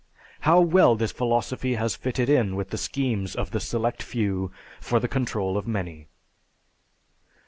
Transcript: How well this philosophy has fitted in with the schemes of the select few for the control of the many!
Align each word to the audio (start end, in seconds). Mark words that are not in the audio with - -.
How 0.39 0.59
well 0.61 0.95
this 0.95 1.11
philosophy 1.11 1.75
has 1.75 1.95
fitted 1.95 2.27
in 2.27 2.55
with 2.55 2.71
the 2.71 2.77
schemes 2.79 3.35
of 3.35 3.51
the 3.51 3.59
select 3.59 4.01
few 4.01 4.49
for 4.79 4.99
the 4.99 5.07
control 5.07 5.57
of 5.57 5.65
the 5.65 5.69
many! 5.71 6.07